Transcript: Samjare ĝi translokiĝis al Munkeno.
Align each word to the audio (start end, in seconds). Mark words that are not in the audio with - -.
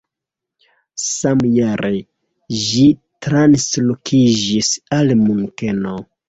Samjare 1.01 1.91
ĝi 2.61 2.87
translokiĝis 3.27 4.71
al 4.99 5.15
Munkeno. 5.21 5.95